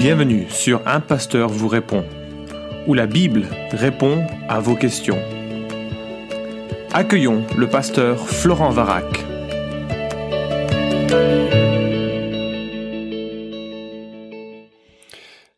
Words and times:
Bienvenue 0.00 0.46
sur 0.48 0.80
Un 0.88 1.00
Pasteur 1.00 1.50
vous 1.50 1.68
répond, 1.68 2.06
où 2.86 2.94
la 2.94 3.06
Bible 3.06 3.46
répond 3.70 4.26
à 4.48 4.58
vos 4.58 4.74
questions. 4.74 5.18
Accueillons 6.90 7.44
le 7.58 7.68
pasteur 7.68 8.26
Florent 8.26 8.70
Varac. 8.70 9.04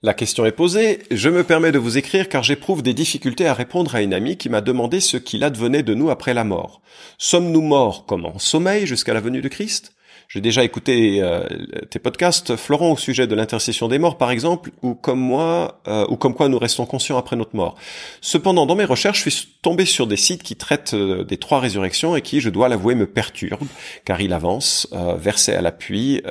La 0.02 0.12
question 0.12 0.44
est 0.44 0.50
posée, 0.50 0.98
je 1.12 1.28
me 1.28 1.44
permets 1.44 1.70
de 1.70 1.78
vous 1.78 1.96
écrire 1.96 2.28
car 2.28 2.42
j'éprouve 2.42 2.82
des 2.82 2.94
difficultés 2.94 3.46
à 3.46 3.54
répondre 3.54 3.94
à 3.94 4.02
une 4.02 4.12
amie 4.12 4.38
qui 4.38 4.48
m'a 4.48 4.60
demandé 4.60 4.98
ce 4.98 5.18
qu'il 5.18 5.44
advenait 5.44 5.84
de 5.84 5.94
nous 5.94 6.10
après 6.10 6.34
la 6.34 6.42
mort. 6.42 6.82
Sommes-nous 7.16 7.62
morts 7.62 8.06
comme 8.06 8.26
en 8.26 8.40
sommeil 8.40 8.88
jusqu'à 8.88 9.14
la 9.14 9.20
venue 9.20 9.40
de 9.40 9.46
Christ? 9.46 9.94
J'ai 10.32 10.40
déjà 10.40 10.64
écouté 10.64 11.20
euh, 11.20 11.46
tes 11.90 11.98
podcasts, 11.98 12.56
Florent, 12.56 12.92
au 12.92 12.96
sujet 12.96 13.26
de 13.26 13.34
l'intercession 13.34 13.86
des 13.86 13.98
morts, 13.98 14.16
par 14.16 14.30
exemple, 14.30 14.70
ou 14.80 14.94
comme 14.94 15.20
moi, 15.20 15.82
euh, 15.88 16.06
ou 16.08 16.16
comme 16.16 16.32
quoi 16.32 16.48
nous 16.48 16.58
restons 16.58 16.86
conscients 16.86 17.18
après 17.18 17.36
notre 17.36 17.54
mort. 17.54 17.76
Cependant, 18.22 18.64
dans 18.64 18.74
mes 18.74 18.86
recherches, 18.86 19.24
je 19.24 19.28
suis 19.28 19.48
tombé 19.60 19.84
sur 19.84 20.06
des 20.06 20.16
sites 20.16 20.42
qui 20.42 20.56
traitent 20.56 20.94
euh, 20.94 21.22
des 21.22 21.36
trois 21.36 21.60
résurrections 21.60 22.16
et 22.16 22.22
qui, 22.22 22.40
je 22.40 22.48
dois 22.48 22.70
l'avouer, 22.70 22.94
me 22.94 23.06
perturbent, 23.06 23.68
car 24.06 24.22
il 24.22 24.32
avance, 24.32 24.88
verset 25.18 25.54
à 25.54 25.60
l'appui, 25.60 26.22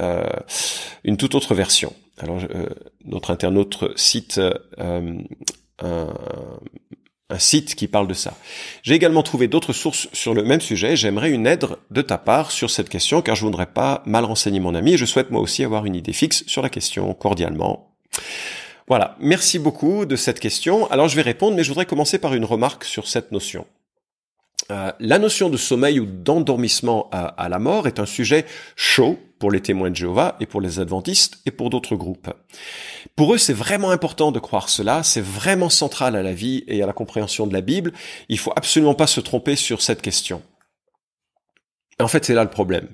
une 1.03 1.17
toute 1.17 1.35
autre 1.35 1.53
version. 1.53 1.93
Alors, 2.17 2.39
notre 3.05 3.29
internaute 3.29 3.83
cite 3.95 4.41
un, 4.79 5.17
un 7.31 7.39
site 7.39 7.75
qui 7.75 7.87
parle 7.87 8.07
de 8.07 8.13
ça. 8.13 8.33
J'ai 8.83 8.93
également 8.93 9.23
trouvé 9.23 9.47
d'autres 9.47 9.73
sources 9.73 10.07
sur 10.13 10.33
le 10.33 10.43
même 10.43 10.61
sujet. 10.61 10.95
J'aimerais 10.95 11.31
une 11.31 11.47
aide 11.47 11.65
de 11.89 12.01
ta 12.01 12.17
part 12.17 12.51
sur 12.51 12.69
cette 12.69 12.89
question 12.89 13.21
car 13.21 13.35
je 13.35 13.45
voudrais 13.45 13.65
pas 13.65 14.03
mal 14.05 14.25
renseigner 14.25 14.59
mon 14.59 14.75
ami 14.75 14.97
je 14.97 15.05
souhaite 15.05 15.31
moi 15.31 15.41
aussi 15.41 15.63
avoir 15.63 15.85
une 15.85 15.95
idée 15.95 16.13
fixe 16.13 16.43
sur 16.47 16.61
la 16.61 16.69
question 16.69 17.13
cordialement. 17.13 17.91
Voilà. 18.87 19.15
Merci 19.19 19.57
beaucoup 19.59 20.05
de 20.05 20.15
cette 20.15 20.39
question. 20.39 20.89
Alors 20.91 21.07
je 21.07 21.15
vais 21.15 21.21
répondre, 21.21 21.55
mais 21.55 21.63
je 21.63 21.69
voudrais 21.69 21.85
commencer 21.85 22.19
par 22.19 22.33
une 22.33 22.45
remarque 22.45 22.83
sur 22.83 23.07
cette 23.07 23.31
notion. 23.31 23.65
Euh, 24.71 24.91
la 24.99 25.19
notion 25.19 25.49
de 25.49 25.57
sommeil 25.57 25.99
ou 25.99 26.05
d'endormissement 26.05 27.09
à, 27.11 27.49
la 27.49 27.59
mort 27.59 27.87
est 27.87 27.99
un 27.99 28.05
sujet 28.05 28.45
chaud 28.77 29.19
pour 29.37 29.51
les 29.51 29.59
témoins 29.59 29.89
de 29.89 29.95
Jéhovah 29.97 30.37
et 30.39 30.45
pour 30.45 30.61
les 30.61 30.79
adventistes 30.79 31.39
et 31.45 31.51
pour 31.51 31.69
d'autres 31.69 31.97
groupes. 31.97 32.31
Pour 33.17 33.33
eux, 33.33 33.37
c'est 33.37 33.53
vraiment 33.53 33.91
important 33.91 34.31
de 34.31 34.39
croire 34.39 34.69
cela, 34.69 35.03
c'est 35.03 35.21
vraiment 35.21 35.69
central 35.69 36.15
à 36.15 36.23
la 36.23 36.31
vie 36.31 36.63
et 36.67 36.81
à 36.81 36.85
la 36.85 36.93
compréhension 36.93 37.47
de 37.47 37.53
la 37.53 37.59
Bible. 37.59 37.91
Il 38.29 38.39
faut 38.39 38.53
absolument 38.55 38.93
pas 38.93 39.07
se 39.07 39.19
tromper 39.19 39.57
sur 39.57 39.81
cette 39.81 40.01
question. 40.01 40.41
En 41.99 42.07
fait, 42.07 42.23
c'est 42.23 42.33
là 42.33 42.43
le 42.45 42.49
problème. 42.49 42.87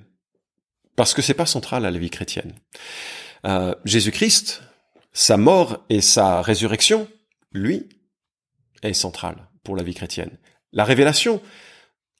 Parce 0.95 1.13
que 1.13 1.21
c'est 1.21 1.35
pas 1.35 1.45
central 1.45 1.85
à 1.85 1.91
la 1.91 1.99
vie 1.99 2.09
chrétienne. 2.09 2.53
Euh, 3.45 3.75
Jésus-Christ, 3.85 4.63
sa 5.13 5.37
mort 5.37 5.85
et 5.89 6.01
sa 6.01 6.41
résurrection, 6.41 7.07
lui, 7.51 7.87
est 8.81 8.93
central 8.93 9.47
pour 9.63 9.75
la 9.75 9.83
vie 9.83 9.93
chrétienne. 9.93 10.31
La 10.73 10.83
révélation, 10.83 11.41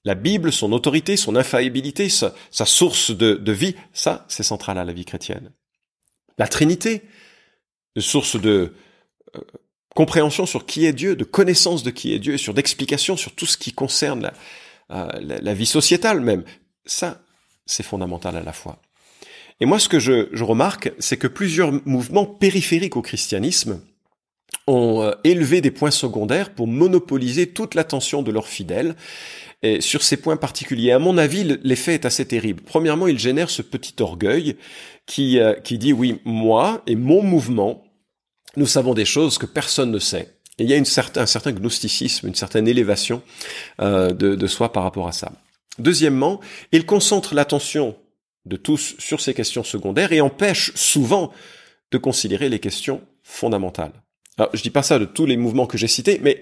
la 0.07 0.15
Bible, 0.15 0.53
son 0.53 0.71
autorité, 0.71 1.17
son 1.17 1.35
infaillibilité, 1.35 2.07
sa, 2.09 2.33
source 2.51 3.11
de, 3.11 3.51
vie, 3.51 3.75
ça, 3.93 4.25
c'est 4.29 4.43
central 4.43 4.77
à 4.77 4.85
la 4.85 4.93
vie 4.93 5.05
chrétienne. 5.05 5.51
La 6.37 6.47
Trinité, 6.47 7.03
une 7.95 8.01
source 8.01 8.39
de 8.39 8.73
euh, 9.35 9.41
compréhension 9.95 10.45
sur 10.45 10.65
qui 10.65 10.85
est 10.85 10.93
Dieu, 10.93 11.15
de 11.15 11.23
connaissance 11.23 11.83
de 11.83 11.89
qui 11.89 12.13
est 12.13 12.19
Dieu, 12.19 12.37
sur 12.37 12.53
d'explication 12.53 13.17
sur 13.17 13.33
tout 13.33 13.45
ce 13.45 13.57
qui 13.57 13.73
concerne 13.73 14.31
euh, 14.91 15.07
la, 15.19 15.53
vie 15.53 15.65
sociétale 15.65 16.21
même, 16.21 16.45
ça, 16.85 17.21
c'est 17.65 17.83
fondamental 17.83 18.37
à 18.37 18.43
la 18.43 18.53
fois. 18.53 18.81
Et 19.59 19.65
moi, 19.65 19.79
ce 19.79 19.89
que 19.89 19.99
je 19.99 20.43
remarque, 20.43 20.93
c'est 20.99 21.17
que 21.17 21.27
plusieurs 21.27 21.71
mouvements 21.85 22.25
périphériques 22.25 22.95
au 22.95 23.01
christianisme 23.01 23.81
ont 24.67 25.01
euh, 25.01 25.11
élevé 25.23 25.61
des 25.61 25.71
points 25.71 25.91
secondaires 25.91 26.53
pour 26.53 26.67
monopoliser 26.67 27.47
toute 27.47 27.73
l'attention 27.73 28.21
de 28.21 28.31
leurs 28.31 28.47
fidèles 28.47 28.95
et 29.63 29.81
sur 29.81 30.03
ces 30.03 30.17
points 30.17 30.37
particuliers. 30.37 30.91
À 30.91 30.99
mon 30.99 31.17
avis, 31.17 31.43
l'effet 31.63 31.95
est 31.95 32.05
assez 32.05 32.25
terrible. 32.25 32.61
Premièrement, 32.63 33.07
il 33.07 33.17
génère 33.17 33.49
ce 33.49 33.61
petit 33.61 33.95
orgueil 34.01 34.55
qui, 35.05 35.39
euh, 35.39 35.53
qui 35.53 35.77
dit 35.77 35.93
oui, 35.93 36.19
moi 36.25 36.83
et 36.85 36.95
mon 36.95 37.23
mouvement, 37.23 37.83
nous 38.55 38.67
savons 38.67 38.93
des 38.93 39.05
choses 39.05 39.37
que 39.37 39.45
personne 39.45 39.91
ne 39.91 39.99
sait. 39.99 40.33
Et 40.59 40.63
il 40.63 40.69
y 40.69 40.73
a 40.73 40.77
une 40.77 40.85
un 41.15 41.25
certain 41.25 41.51
gnosticisme, 41.51 42.27
une 42.27 42.35
certaine 42.35 42.67
élévation 42.67 43.21
euh, 43.79 44.11
de, 44.11 44.35
de 44.35 44.47
soi 44.47 44.73
par 44.73 44.83
rapport 44.83 45.07
à 45.07 45.11
ça. 45.11 45.31
Deuxièmement, 45.79 46.39
il 46.71 46.85
concentre 46.85 47.35
l'attention 47.35 47.95
de 48.45 48.57
tous 48.57 48.95
sur 48.97 49.21
ces 49.21 49.33
questions 49.33 49.63
secondaires 49.63 50.11
et 50.11 50.21
empêche 50.21 50.71
souvent 50.75 51.31
de 51.91 51.97
considérer 51.97 52.49
les 52.49 52.59
questions 52.59 53.01
fondamentales. 53.21 53.93
Alors, 54.37 54.51
je 54.53 54.61
dis 54.61 54.69
pas 54.69 54.83
ça 54.83 54.99
de 54.99 55.05
tous 55.05 55.25
les 55.25 55.37
mouvements 55.37 55.65
que 55.65 55.77
j'ai 55.77 55.87
cités, 55.87 56.19
mais 56.21 56.41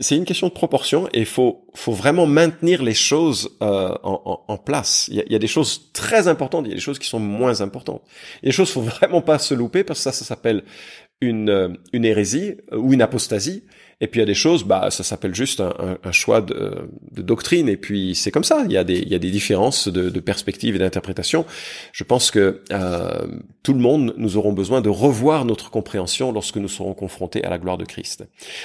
c'est 0.00 0.16
une 0.16 0.24
question 0.24 0.48
de 0.48 0.52
proportion 0.52 1.08
et 1.12 1.26
faut, 1.26 1.66
faut 1.74 1.92
vraiment 1.92 2.26
maintenir 2.26 2.82
les 2.82 2.94
choses 2.94 3.56
euh, 3.62 3.94
en, 4.02 4.44
en, 4.48 4.56
place. 4.56 5.08
Il 5.08 5.16
y, 5.16 5.20
a, 5.20 5.24
y, 5.28 5.34
a, 5.34 5.38
des 5.38 5.46
choses 5.46 5.92
très 5.92 6.26
importantes, 6.26 6.64
il 6.66 6.70
y 6.70 6.72
a 6.72 6.76
des 6.76 6.80
choses 6.80 6.98
qui 6.98 7.06
sont 7.06 7.20
moins 7.20 7.60
importantes. 7.60 8.02
Et 8.42 8.46
les 8.46 8.52
choses 8.52 8.70
faut 8.70 8.80
vraiment 8.98 9.20
pas 9.20 9.38
se 9.38 9.52
louper 9.52 9.84
parce 9.84 10.00
que 10.00 10.04
ça, 10.04 10.12
ça 10.12 10.24
s'appelle 10.24 10.64
une, 11.20 11.50
euh, 11.50 11.68
une 11.92 12.06
hérésie 12.06 12.56
euh, 12.72 12.78
ou 12.78 12.94
une 12.94 13.02
apostasie. 13.02 13.64
Et 14.02 14.06
puis 14.06 14.18
il 14.18 14.22
y 14.22 14.24
a 14.24 14.26
des 14.26 14.34
choses, 14.34 14.64
bah 14.64 14.90
ça 14.90 15.04
s'appelle 15.04 15.34
juste 15.34 15.60
un, 15.60 15.98
un, 16.02 16.12
choix 16.12 16.40
de, 16.40 16.88
de, 17.12 17.20
doctrine. 17.20 17.68
Et 17.68 17.76
puis 17.76 18.14
c'est 18.14 18.30
comme 18.30 18.44
ça. 18.44 18.62
Il 18.64 18.72
y 18.72 18.78
a 18.78 18.84
des, 18.84 18.98
il 18.98 19.08
y 19.08 19.14
a 19.14 19.18
des 19.18 19.30
différences 19.30 19.88
de, 19.88 20.08
de 20.08 20.20
perspective 20.20 20.74
et 20.74 20.78
d'interprétation. 20.78 21.44
Je 21.92 22.04
pense 22.04 22.30
que 22.30 22.62
euh, 22.72 23.26
tout 23.62 23.74
le 23.74 23.78
monde, 23.78 24.14
nous 24.16 24.38
aurons 24.38 24.52
besoin 24.52 24.80
de 24.80 24.88
revoir 24.88 25.44
notre 25.44 25.70
compréhension 25.70 26.32
lorsque 26.32 26.56
nous 26.56 26.68
serons 26.68 26.94
confrontés 26.94 27.44
à 27.44 27.50
la 27.50 27.58
gloire 27.58 27.76
de 27.76 27.84
Christ. 27.84 28.24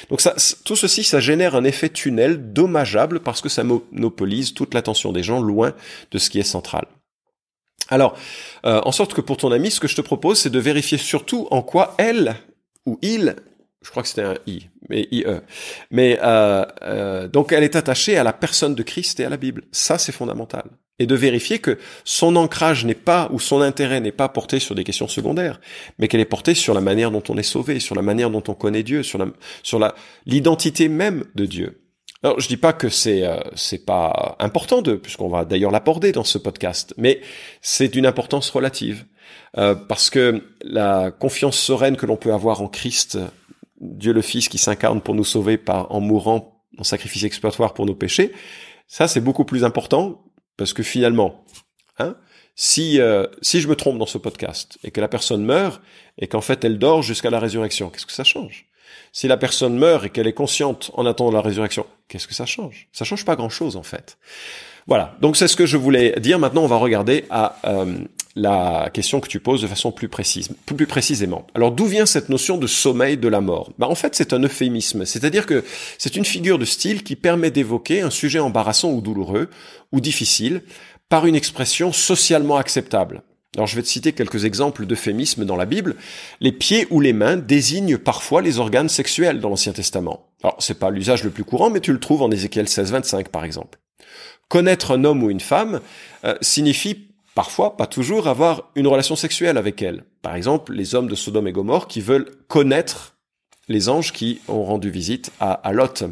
Donc 0.10 0.22
ça, 0.22 0.36
tout 0.64 0.78
ceci, 0.78 1.04
ça 1.04 1.20
génère 1.20 1.56
un 1.56 1.66
effet 1.66 1.90
tunnel 1.90 2.54
dommageable 2.54 3.20
parce 3.20 3.42
que 3.42 3.50
ça 3.50 3.66
monopolise 3.66 4.54
toute 4.54 4.74
l'attention 4.74 5.12
des 5.12 5.24
gens 5.24 5.42
loin 5.42 5.74
de 6.12 6.18
ce 6.18 6.30
qui 6.30 6.40
est 6.40 6.44
central. 6.44 6.86
Alors, 7.90 8.18
euh, 8.66 8.82
en 8.84 8.92
sorte 8.92 9.14
que 9.14 9.22
pour 9.22 9.38
ton 9.38 9.52
ami, 9.52 9.70
ce 9.70 9.80
que 9.80 9.88
je 9.88 9.96
te 9.96 10.02
propose, 10.02 10.40
c'est 10.40 10.50
de 10.50 10.60
vérifier 10.60 10.98
surtout 10.98 11.48
en 11.52 11.62
quoi 11.62 11.94
elle 11.98 12.36
ou 12.86 12.98
il, 13.02 13.36
je 13.86 13.92
crois 13.92 14.02
que 14.02 14.10
c'était 14.10 14.24
un 14.24 14.36
i, 14.48 14.68
mais 14.90 15.08
ie, 15.12 15.24
mais 15.92 16.18
euh, 16.24 16.66
euh, 16.82 17.28
donc 17.28 17.52
elle 17.52 17.64
est 17.64 17.76
attachée 17.76 18.18
à 18.18 18.24
la 18.24 18.34
personne 18.34 18.74
de 18.74 18.82
Christ 18.82 19.20
et 19.20 19.26
à 19.26 19.30
la 19.30 19.38
Bible. 19.38 19.66
Ça, 19.72 20.00
c'est 20.00 20.12
fondamental. 20.12 20.64
Et 20.98 21.06
de 21.06 21.14
vérifier 21.14 21.60
que 21.60 21.78
son 22.04 22.36
ancrage 22.36 22.84
n'est 22.84 22.96
pas 22.96 23.30
ou 23.32 23.40
son 23.40 23.62
intérêt 23.62 24.00
n'est 24.00 24.12
pas 24.12 24.28
porté 24.28 24.60
sur 24.60 24.74
des 24.74 24.84
questions 24.84 25.08
secondaires, 25.08 25.62
mais 26.00 26.08
qu'elle 26.08 26.20
est 26.20 26.26
portée 26.26 26.56
sur 26.56 26.74
la 26.74 26.82
manière 26.82 27.12
dont 27.12 27.22
on 27.30 27.38
est 27.38 27.44
sauvé, 27.44 27.80
sur 27.80 27.94
la 27.94 28.02
manière 28.02 28.32
dont 28.32 28.44
on 28.48 28.56
connaît 28.56 28.82
Dieu, 28.82 29.04
sur 29.04 29.20
la 29.20 29.28
sur 29.62 29.78
la 29.78 29.94
l'identité 30.26 30.90
même 30.90 31.26
de 31.36 31.46
Dieu. 31.46 31.82
Alors, 32.24 32.40
je 32.40 32.48
dis 32.48 32.58
pas 32.58 32.74
que 32.74 32.90
c'est 32.90 33.24
euh, 33.24 33.38
c'est 33.54 33.86
pas 33.86 34.36
important 34.40 34.82
de, 34.82 34.96
puisqu'on 34.96 35.30
va 35.30 35.46
d'ailleurs 35.46 35.70
l'aborder 35.70 36.12
dans 36.12 36.24
ce 36.24 36.40
podcast, 36.40 36.96
mais 36.98 37.22
c'est 37.62 37.90
d'une 37.90 38.08
importance 38.08 38.50
relative 38.50 39.06
euh, 39.58 39.76
parce 39.76 40.10
que 40.10 40.42
la 40.62 41.12
confiance 41.12 41.58
sereine 41.58 41.98
que 41.98 42.06
l'on 42.06 42.18
peut 42.18 42.34
avoir 42.34 42.62
en 42.62 42.68
Christ, 42.68 43.18
Dieu 43.80 44.14
le 44.14 44.22
Fils 44.22 44.50
qui 44.50 44.58
s'incarne 44.58 45.02
pour 45.02 45.16
nous 45.16 45.24
sauver 45.24 45.58
par 45.58 45.92
en 45.92 46.00
mourant 46.00 46.62
en 46.78 46.84
sacrifice 46.84 47.24
expiatoire 47.24 47.74
pour 47.74 47.86
nos 47.86 47.96
péchés, 47.96 48.32
ça 48.88 49.08
c'est 49.08 49.22
beaucoup 49.22 49.46
plus 49.46 49.64
important 49.64 50.24
parce 50.58 50.74
que 50.74 50.84
finalement, 50.84 51.44
hein, 52.00 52.16
si 52.56 53.00
euh, 53.00 53.28
si 53.42 53.60
je 53.60 53.68
me 53.68 53.76
trompe 53.76 53.98
dans 53.98 54.06
ce 54.06 54.18
podcast 54.18 54.78
et 54.84 54.92
que 54.92 55.02
la 55.02 55.08
personne 55.08 55.44
meurt 55.44 55.82
et 56.18 56.28
qu'en 56.28 56.42
fait 56.42 56.64
elle 56.64 56.80
dort 56.80 57.02
jusqu'à 57.02 57.30
la 57.30 57.40
résurrection, 57.40 57.90
qu'est-ce 57.90 58.06
que 58.06 58.12
ça 58.12 58.24
change? 58.24 58.66
Si 59.12 59.28
la 59.28 59.38
personne 59.38 59.78
meurt 59.78 60.06
et 60.06 60.10
qu'elle 60.10 60.28
est 60.28 60.34
consciente 60.34 60.92
en 60.94 61.06
attendant 61.06 61.32
la 61.32 61.42
résurrection, 61.42 61.86
qu'est-ce 62.08 62.28
que 62.28 62.34
ça 62.34 62.46
change? 62.46 62.88
Ça 62.92 63.06
change 63.06 63.26
pas 63.26 63.36
grand-chose 63.36 63.76
en 63.76 63.84
fait. 63.84 64.18
Voilà, 64.88 65.16
donc 65.20 65.36
c'est 65.36 65.48
ce 65.48 65.56
que 65.56 65.66
je 65.66 65.78
voulais 65.78 66.14
dire. 66.20 66.38
Maintenant, 66.38 66.64
on 66.64 66.68
va 66.68 66.78
regarder 66.78 67.26
à 67.30 67.58
euh, 67.66 67.98
la 68.36 68.90
question 68.94 69.22
que 69.22 69.30
tu 69.30 69.40
poses 69.40 69.62
de 69.62 69.68
façon 69.68 69.92
plus 69.92 70.10
précise, 70.10 70.50
plus, 70.66 70.88
précisément. 70.88 71.48
Alors, 71.56 71.72
d'où 71.72 71.86
vient 71.86 72.06
cette 72.06 72.30
notion 72.30 72.58
de 72.58 72.68
sommeil 72.68 73.18
de 73.18 73.28
la 73.28 73.40
mort? 73.40 73.72
Bah, 73.78 73.88
En 73.88 73.96
fait, 73.96 74.16
c'est 74.16 74.34
un 74.34 74.40
euphémisme, 74.44 75.06
c'est-à-dire 75.06 75.46
que 75.46 75.64
c'est 75.98 76.16
une 76.16 76.26
figure 76.26 76.60
de 76.60 76.66
style 76.66 77.04
qui 77.04 77.16
permet 77.16 77.52
d'évoquer 77.52 78.02
un 78.02 78.10
sujet 78.10 78.40
embarrassant 78.40 78.92
ou 78.92 79.02
douloureux 79.02 79.50
ou 79.92 80.02
difficile 80.02 80.64
par 81.08 81.26
une 81.26 81.36
expression 81.36 81.94
socialement 81.94 82.58
acceptable. 82.58 83.22
Alors 83.56 83.68
je 83.68 83.76
vais 83.78 83.84
te 83.84 83.88
citer 83.88 84.12
quelques 84.12 84.44
exemples 84.44 84.86
d'euphémismes 84.86 85.46
dans 85.46 85.56
la 85.56 85.66
Bible. 85.66 85.96
Les 86.42 86.52
pieds 86.52 86.88
ou 86.90 87.00
les 87.00 87.14
mains 87.14 87.38
désignent 87.38 87.98
parfois 87.98 88.42
les 88.42 88.60
organes 88.60 88.90
sexuels 88.90 89.40
dans 89.40 89.50
l'Ancien 89.50 89.72
Testament. 89.72 90.28
Alors 90.44 90.58
c'est 90.60 90.78
pas 90.78 90.90
l'usage 90.90 91.24
le 91.24 91.30
plus 91.30 91.46
courant, 91.46 91.70
mais 91.70 91.80
tu 91.80 91.94
le 91.94 92.00
trouves 92.00 92.22
en 92.22 92.32
Ézéchiel 92.32 92.68
16, 92.68 92.92
25 92.92 93.30
par 93.30 93.46
exemple. 93.46 93.80
Connaître 94.50 94.92
un 94.92 95.06
homme 95.06 95.24
ou 95.24 95.30
une 95.30 95.40
femme 95.40 95.80
euh, 96.26 96.36
signifie 96.42 97.15
parfois, 97.36 97.78
pas 97.78 97.86
toujours, 97.86 98.28
avoir 98.28 98.72
une 98.76 98.88
relation 98.88 99.16
sexuelle 99.16 99.58
avec 99.58 99.82
elle. 99.82 100.06
Par 100.24 100.36
exemple, 100.36 100.74
les 100.74 100.96
hommes 100.96 101.08
de 101.08 101.16
Sodome 101.16 101.48
et 101.48 101.52
Gomorre 101.52 101.88
qui 101.88 102.02
veulent 102.02 102.32
connaître 102.48 103.16
les 103.68 103.90
anges 103.90 104.12
qui 104.12 104.42
ont 104.48 104.64
rendu 104.64 104.90
visite 104.90 105.32
à, 105.40 105.52
à 105.52 105.72
Lot. 105.72 106.06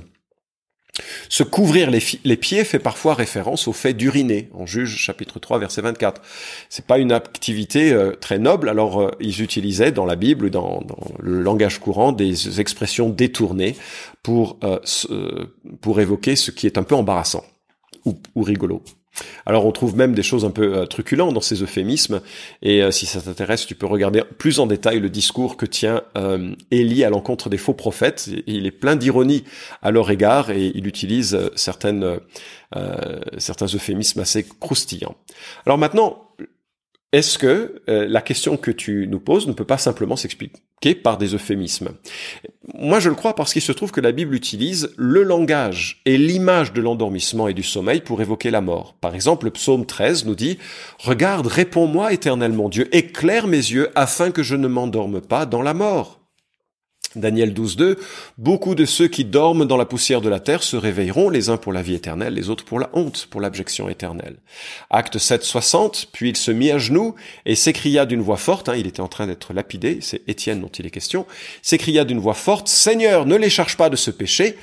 Se 1.28 1.42
couvrir 1.42 1.90
les, 1.90 2.38
pieds 2.38 2.64
fait 2.64 2.78
parfois 2.78 3.16
référence 3.16 3.68
au 3.68 3.74
fait 3.74 3.94
d'uriner, 3.94 4.50
en 4.54 4.68
Juge 4.68 4.96
chapitre 4.98 5.40
3 5.40 5.58
verset 5.58 5.82
24. 5.82 6.22
C'est 6.70 6.86
pas 6.86 7.00
une 7.00 7.12
activité 7.12 7.92
euh, 7.92 8.12
très 8.12 8.38
noble, 8.38 8.70
alors 8.70 9.02
euh, 9.02 9.12
ils 9.20 9.42
utilisaient 9.42 9.92
dans 9.92 10.06
la 10.06 10.16
Bible, 10.16 10.52
dans, 10.52 10.82
dans, 10.82 11.04
le 11.20 11.42
langage 11.42 11.80
courant, 11.80 12.12
des 12.12 12.60
expressions 12.60 13.10
détournées 13.10 13.76
pour, 14.22 14.60
euh, 14.64 15.46
pour 15.82 16.00
évoquer 16.00 16.36
ce 16.36 16.52
qui 16.52 16.68
est 16.68 16.78
un 16.78 16.84
peu 16.84 16.94
embarrassant 16.94 17.44
ou 18.06 18.44
rigolo. 18.44 18.84
Alors 19.46 19.66
on 19.66 19.72
trouve 19.72 19.96
même 19.96 20.14
des 20.14 20.24
choses 20.24 20.46
un 20.46 20.52
peu 20.52 20.76
euh, 20.76 20.86
truculentes 20.86 21.34
dans 21.34 21.42
ces 21.42 21.62
euphémismes, 21.62 22.22
et 22.62 22.82
euh, 22.82 22.92
si 22.92 23.06
ça 23.06 23.22
t'intéresse, 23.22 23.66
tu 23.66 23.76
peux 23.76 23.86
regarder 23.86 24.24
plus 24.38 24.60
en 24.60 24.68
détail 24.68 25.00
le 25.00 25.10
discours 25.10 25.58
que 25.58 25.66
tient 25.66 26.02
euh, 26.18 26.56
Élie 26.72 27.04
à 27.04 27.10
l'encontre 27.10 27.50
des 27.50 27.58
faux 27.58 27.74
prophètes. 27.74 28.30
Il 28.48 28.66
est 28.66 28.72
plein 28.72 28.96
d'ironie 28.96 29.44
à 29.82 29.92
leur 29.92 30.10
égard, 30.10 30.52
et 30.52 30.72
il 30.74 30.88
utilise 30.88 31.38
certains 31.56 32.18
euphémismes 33.74 34.20
assez 34.20 34.46
croustillants. 34.60 35.16
Alors 35.66 35.78
maintenant, 35.78 36.30
est-ce 37.12 37.38
que 37.38 37.82
la 37.88 38.22
question 38.22 38.58
que 38.58 38.72
tu 38.72 39.08
nous 39.08 39.20
poses 39.20 39.48
ne 39.48 39.54
peut 39.54 39.66
pas 39.66 39.78
simplement 39.78 40.16
s'expliquer 40.16 40.96
par 40.96 41.18
des 41.18 41.36
euphémismes? 41.36 41.90
Moi, 42.74 43.02
je 43.02 43.10
le 43.10 43.16
crois 43.16 43.36
parce 43.36 43.52
qu'il 43.52 43.62
se 43.62 43.74
trouve 43.74 43.92
que 43.92 44.00
la 44.00 44.14
Bible 44.14 44.34
utilise 44.36 44.94
le 44.96 45.24
langage 45.24 46.02
et 46.06 46.18
l'image 46.18 46.72
de 46.72 46.80
l'endormissement 46.80 47.50
et 47.50 47.54
du 47.54 47.64
sommeil 47.64 48.00
pour 48.00 48.22
évoquer 48.22 48.52
la 48.52 48.62
mort. 48.62 48.96
Par 49.02 49.16
exemple, 49.16 49.46
le 49.46 49.52
psaume 49.52 49.86
13 49.86 50.26
nous 50.26 50.36
dit⁇ 50.36 50.54
Regarde, 51.00 51.48
réponds-moi, 51.48 52.14
éternel 52.14 52.54
mon 52.54 52.70
Dieu, 52.70 52.88
éclaire 52.96 53.48
mes 53.48 53.58
yeux 53.58 53.90
afin 53.96 54.32
que 54.32 54.44
je 54.44 54.56
ne 54.56 54.70
m'endorme 54.70 55.20
pas 55.20 55.46
dans 55.46 55.62
la 55.62 55.74
mort. 55.74 56.23
Daniel 57.16 57.54
12.2, 57.54 57.98
beaucoup 58.38 58.76
de 58.76 58.86
ceux 58.86 59.08
qui 59.08 59.26
dorment 59.26 59.66
dans 59.66 59.78
la 59.78 59.86
poussière 59.86 60.22
de 60.22 60.30
la 60.30 60.40
terre 60.40 60.64
se 60.64 60.76
réveilleront, 60.76 61.30
les 61.30 61.50
uns 61.50 61.58
pour 61.58 61.74
la 61.74 61.82
vie 61.82 61.94
éternelle, 61.94 62.34
les 62.34 62.50
autres 62.50 62.66
pour 62.66 62.80
la 62.80 62.90
honte, 62.94 63.28
pour 63.30 63.42
l'abjection 63.42 63.90
éternelle. 63.90 64.38
Acte 64.90 65.18
7.60, 65.18 66.08
puis 66.12 66.30
il 66.30 66.38
se 66.38 66.52
mit 66.52 66.72
à 66.72 66.78
genoux 66.78 67.16
et 67.46 67.56
s'écria 67.56 68.06
d'une 68.06 68.22
voix 68.22 68.38
forte, 68.38 68.70
hein, 68.70 68.76
il 68.76 68.88
était 68.88 69.02
en 69.02 69.08
train 69.08 69.28
d'être 69.28 69.54
lapidé, 69.54 70.00
c'est 70.02 70.28
Étienne 70.28 70.62
dont 70.62 70.68
il 70.68 70.86
est 70.86 70.92
question, 70.92 71.26
s'écria 71.62 72.06
d'une 72.06 72.20
voix 72.20 72.34
forte, 72.34 72.68
Seigneur, 72.68 73.26
ne 73.26 73.36
les 73.36 73.50
charge 73.50 73.78
pas 73.78 73.90
de 73.90 73.96
ce 73.96 74.12
péché. 74.12 74.58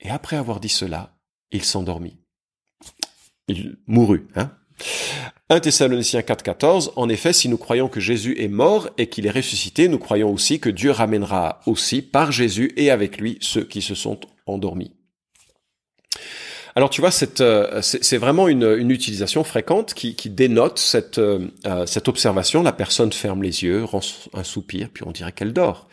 Et 0.00 0.10
après 0.10 0.36
avoir 0.36 0.60
dit 0.60 0.68
cela, 0.68 1.16
il 1.50 1.64
s'endormit. 1.64 2.18
Il 3.48 3.78
mourut. 3.86 4.28
Hein 4.36 4.52
1 5.50 5.60
Thessaloniciens 5.60 6.20
4.14, 6.20 6.90
en 6.96 7.08
effet, 7.08 7.32
si 7.32 7.48
nous 7.48 7.56
croyons 7.56 7.88
que 7.88 8.00
Jésus 8.00 8.38
est 8.38 8.48
mort 8.48 8.90
et 8.98 9.08
qu'il 9.08 9.26
est 9.26 9.30
ressuscité, 9.30 9.88
nous 9.88 9.98
croyons 9.98 10.30
aussi 10.30 10.60
que 10.60 10.68
Dieu 10.68 10.90
ramènera 10.90 11.60
aussi 11.64 12.02
par 12.02 12.32
Jésus 12.32 12.74
et 12.76 12.90
avec 12.90 13.16
lui 13.16 13.38
ceux 13.40 13.64
qui 13.64 13.80
se 13.80 13.94
sont 13.94 14.20
endormis. 14.44 14.92
Alors 16.78 16.90
tu 16.90 17.00
vois, 17.00 17.10
euh, 17.40 17.82
c'est 17.82 18.18
vraiment 18.18 18.46
une, 18.46 18.88
utilisation 18.92 19.42
fréquente 19.42 19.94
qui, 19.94 20.14
dénote 20.30 20.78
cette, 20.78 21.18
euh, 21.18 21.48
euh, 21.66 21.86
cette 21.86 22.06
observation. 22.06 22.62
La 22.62 22.70
personne 22.70 23.12
ferme 23.12 23.42
les 23.42 23.64
yeux, 23.64 23.82
rend 23.82 23.98
un 24.32 24.44
soupir, 24.44 24.88
puis 24.94 25.02
on 25.04 25.10
dirait 25.10 25.32
qu'elle 25.32 25.52
dort. 25.52 25.88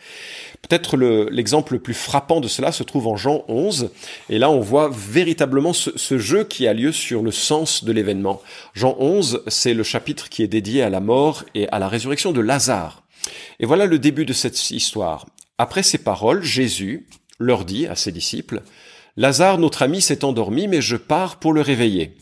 Peut-être 0.62 0.96
l'exemple 0.96 1.72
le, 1.72 1.80
plus 1.80 1.92
frappant 1.92 2.40
de 2.40 2.46
cela 2.46 2.70
se 2.70 2.84
trouve 2.84 3.08
en 3.08 3.16
Jean 3.16 3.44
11, 3.48 3.90
et 4.30 4.38
là 4.38 4.48
on 4.48 4.60
voit 4.60 4.88
véritablement 4.92 5.72
ce, 5.72 5.90
ce 5.96 6.18
jeu 6.18 6.44
qui 6.44 6.68
a 6.68 6.72
lieu 6.72 6.92
sur 6.92 7.24
le 7.24 7.32
sens 7.32 7.82
de 7.82 7.90
l'événement. 7.90 8.40
Jean 8.72 8.94
11, 9.00 9.42
c'est 9.48 9.74
le 9.74 9.82
chapitre 9.82 10.28
qui 10.28 10.44
est 10.44 10.46
dédié 10.46 10.84
à 10.84 10.88
la 10.88 11.00
mort 11.00 11.42
et 11.56 11.68
à 11.70 11.80
la 11.80 11.88
résurrection 11.88 12.30
de 12.30 12.40
Lazare. 12.40 13.02
Et 13.58 13.66
voilà 13.66 13.86
le 13.86 13.98
début 13.98 14.24
de 14.24 14.32
cette 14.32 14.70
histoire. 14.70 15.26
Après 15.58 15.82
ces 15.82 15.98
paroles, 15.98 16.44
Jésus 16.44 17.08
leur 17.40 17.64
dit 17.64 17.88
à 17.88 17.96
ses 17.96 18.12
disciples, 18.12 18.62
Lazare, 19.16 19.58
notre 19.58 19.82
ami, 19.82 20.00
s'est 20.00 20.24
endormi, 20.24 20.68
mais 20.68 20.82
je 20.82 20.96
pars 20.96 21.38
pour 21.38 21.52
le 21.52 21.62
réveiller. 21.62 22.16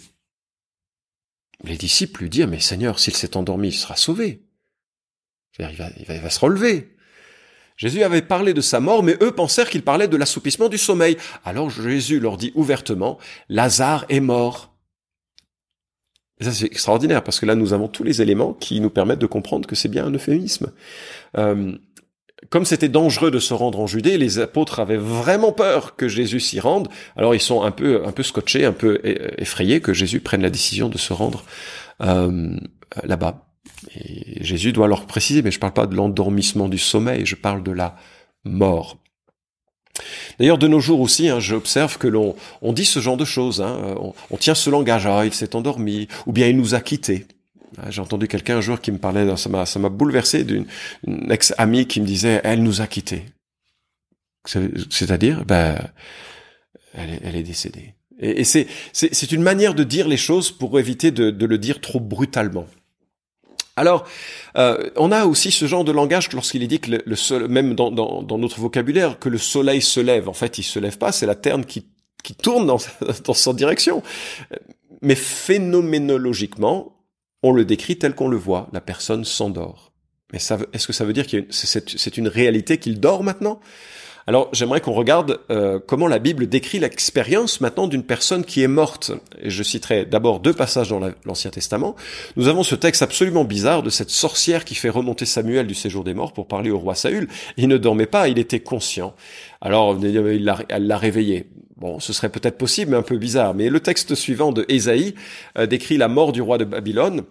Les 1.64 1.76
disciples 1.76 2.22
lui 2.22 2.30
dirent, 2.30 2.48
mais 2.48 2.60
Seigneur, 2.60 2.98
s'il 2.98 3.16
s'est 3.16 3.36
endormi, 3.36 3.68
il 3.68 3.72
sera 3.72 3.96
sauvé. 3.96 4.42
Il 5.58 5.66
va, 5.66 6.30
se 6.30 6.40
relever. 6.40 6.96
Jésus 7.76 8.02
avait 8.02 8.22
parlé 8.22 8.54
de 8.54 8.60
sa 8.60 8.80
mort, 8.80 9.02
mais 9.02 9.16
eux 9.20 9.32
pensèrent 9.32 9.70
qu'il 9.70 9.82
parlait 9.82 10.08
de 10.08 10.16
l'assoupissement 10.16 10.68
du 10.68 10.78
sommeil. 10.78 11.16
Alors 11.44 11.70
Jésus 11.70 12.20
leur 12.20 12.36
dit 12.36 12.52
ouvertement, 12.54 13.18
Lazare 13.48 14.04
est 14.08 14.20
mort. 14.20 14.74
ça, 16.40 16.52
c'est 16.52 16.66
extraordinaire, 16.66 17.22
parce 17.22 17.40
que 17.40 17.46
là, 17.46 17.54
nous 17.54 17.72
avons 17.72 17.88
tous 17.88 18.04
les 18.04 18.20
éléments 18.20 18.52
qui 18.52 18.80
nous 18.80 18.90
permettent 18.90 19.20
de 19.20 19.26
comprendre 19.26 19.68
que 19.68 19.76
c'est 19.76 19.88
bien 19.88 20.06
un 20.06 20.12
euphémisme. 20.12 20.72
Euh, 21.36 21.76
comme 22.50 22.64
c'était 22.64 22.88
dangereux 22.88 23.30
de 23.30 23.38
se 23.38 23.54
rendre 23.54 23.80
en 23.80 23.86
Judée, 23.86 24.18
les 24.18 24.38
apôtres 24.38 24.80
avaient 24.80 24.96
vraiment 24.96 25.52
peur 25.52 25.96
que 25.96 26.08
Jésus 26.08 26.40
s'y 26.40 26.60
rende. 26.60 26.88
Alors 27.16 27.34
ils 27.34 27.40
sont 27.40 27.62
un 27.62 27.70
peu, 27.70 28.06
un 28.06 28.12
peu 28.12 28.22
scotchés, 28.22 28.64
un 28.64 28.72
peu 28.72 29.00
effrayés 29.38 29.80
que 29.80 29.92
Jésus 29.92 30.20
prenne 30.20 30.42
la 30.42 30.50
décision 30.50 30.88
de 30.88 30.98
se 30.98 31.12
rendre 31.12 31.44
euh, 32.00 32.56
là-bas. 33.02 33.46
Jésus 34.40 34.72
doit 34.72 34.88
leur 34.88 35.06
préciser, 35.06 35.42
mais 35.42 35.50
je 35.50 35.58
ne 35.58 35.60
parle 35.60 35.72
pas 35.72 35.86
de 35.86 35.94
l'endormissement 35.94 36.68
du 36.68 36.78
sommeil, 36.78 37.26
je 37.26 37.34
parle 37.34 37.62
de 37.62 37.72
la 37.72 37.96
mort. 38.44 38.98
D'ailleurs, 40.38 40.58
de 40.58 40.66
nos 40.66 40.80
jours 40.80 41.00
aussi, 41.00 41.28
hein, 41.28 41.38
j'observe 41.38 41.98
que 41.98 42.08
l'on 42.08 42.34
on 42.62 42.72
dit 42.72 42.84
ce 42.84 42.98
genre 42.98 43.16
de 43.16 43.24
choses. 43.24 43.60
Hein, 43.60 43.94
on, 44.00 44.12
on, 44.30 44.36
tient 44.36 44.54
ce 44.54 44.68
langage, 44.68 45.06
ah, 45.06 45.24
il 45.24 45.32
s'est 45.32 45.54
endormi, 45.54 46.08
ou 46.26 46.32
bien 46.32 46.48
il 46.48 46.56
nous 46.56 46.74
a 46.74 46.80
quittés. 46.80 47.26
Ah, 47.78 47.90
j'ai 47.90 48.00
entendu 48.00 48.28
quelqu'un 48.28 48.58
un 48.58 48.60
jour 48.60 48.80
qui 48.80 48.92
me 48.92 48.98
parlait, 48.98 49.36
ça 49.36 49.48
m'a, 49.48 49.88
bouleversé 49.88 50.44
d'une 50.44 50.66
ex-amie 51.30 51.86
qui 51.86 52.00
me 52.00 52.06
disait, 52.06 52.40
elle 52.44 52.62
nous 52.62 52.80
a 52.80 52.86
quittés. 52.86 53.24
C'est-à-dire, 54.46 55.44
ben, 55.44 55.78
elle 56.92 57.36
est, 57.36 57.42
décédée. 57.42 57.94
Et, 58.18 58.44
c'est, 58.44 58.66
c'est, 58.92 59.32
une 59.32 59.42
manière 59.42 59.74
de 59.74 59.84
dire 59.84 60.06
les 60.06 60.16
choses 60.16 60.50
pour 60.50 60.78
éviter 60.78 61.10
de, 61.10 61.46
le 61.46 61.58
dire 61.58 61.80
trop 61.80 62.00
brutalement. 62.00 62.66
Alors, 63.76 64.06
euh, 64.56 64.90
on 64.94 65.10
a 65.10 65.24
aussi 65.24 65.50
ce 65.50 65.66
genre 65.66 65.82
de 65.82 65.90
langage 65.90 66.30
lorsqu'il 66.32 66.62
est 66.62 66.68
dit 66.68 66.78
que 66.78 66.92
le, 66.92 67.02
le 67.06 67.48
même 67.48 67.74
dans, 67.74 67.90
dans, 67.90 68.22
dans, 68.22 68.38
notre 68.38 68.60
vocabulaire, 68.60 69.18
que 69.18 69.28
le 69.28 69.38
soleil 69.38 69.82
se 69.82 69.98
lève. 69.98 70.28
En 70.28 70.32
fait, 70.32 70.58
il 70.58 70.62
se 70.62 70.78
lève 70.78 70.96
pas, 70.96 71.10
c'est 71.10 71.26
la 71.26 71.34
Terre 71.34 71.58
qui, 71.66 71.88
qui 72.22 72.34
tourne 72.36 72.66
dans, 72.66 72.78
dans 73.24 73.34
son 73.34 73.52
direction. 73.52 74.02
Mais 75.02 75.16
phénoménologiquement, 75.16 76.94
on 77.44 77.52
le 77.52 77.66
décrit 77.66 77.98
tel 77.98 78.14
qu'on 78.14 78.28
le 78.28 78.38
voit, 78.38 78.68
la 78.72 78.80
personne 78.80 79.24
s'endort. 79.24 79.92
Mais 80.32 80.38
est-ce 80.38 80.86
que 80.86 80.94
ça 80.94 81.04
veut 81.04 81.12
dire 81.12 81.26
que 81.26 81.46
c'est 81.50 82.16
une 82.16 82.26
réalité 82.26 82.78
qu'il 82.78 82.98
dort 82.98 83.22
maintenant? 83.22 83.60
Alors 84.26 84.48
j'aimerais 84.52 84.80
qu'on 84.80 84.92
regarde 84.92 85.40
euh, 85.50 85.78
comment 85.84 86.06
la 86.06 86.18
Bible 86.18 86.46
décrit 86.46 86.78
l'expérience 86.78 87.60
maintenant 87.60 87.86
d'une 87.86 88.02
personne 88.02 88.44
qui 88.44 88.62
est 88.62 88.68
morte. 88.68 89.12
Et 89.40 89.50
je 89.50 89.62
citerai 89.62 90.06
d'abord 90.06 90.40
deux 90.40 90.52
passages 90.52 90.88
dans 90.88 91.00
l'Ancien 91.24 91.50
Testament. 91.50 91.94
Nous 92.36 92.48
avons 92.48 92.62
ce 92.62 92.74
texte 92.74 93.02
absolument 93.02 93.44
bizarre 93.44 93.82
de 93.82 93.90
cette 93.90 94.10
sorcière 94.10 94.64
qui 94.64 94.74
fait 94.74 94.88
remonter 94.88 95.26
Samuel 95.26 95.66
du 95.66 95.74
séjour 95.74 96.04
des 96.04 96.14
morts 96.14 96.32
pour 96.32 96.46
parler 96.46 96.70
au 96.70 96.78
roi 96.78 96.94
Saül. 96.94 97.28
Il 97.56 97.68
ne 97.68 97.76
dormait 97.76 98.06
pas, 98.06 98.28
il 98.28 98.38
était 98.38 98.60
conscient. 98.60 99.14
Alors 99.60 99.98
il 100.02 100.44
l'a 100.44 100.98
réveillé. 100.98 101.46
Bon, 101.76 101.98
ce 102.00 102.12
serait 102.12 102.28
peut-être 102.28 102.56
possible, 102.56 102.92
mais 102.92 102.96
un 102.96 103.02
peu 103.02 103.18
bizarre. 103.18 103.52
Mais 103.52 103.68
le 103.68 103.80
texte 103.80 104.14
suivant 104.14 104.52
de 104.52 104.64
Ésaïe 104.68 105.14
euh, 105.58 105.66
décrit 105.66 105.96
la 105.96 106.08
mort 106.08 106.32
du 106.32 106.40
roi 106.40 106.56
de 106.56 106.64
Babylone 106.64 107.24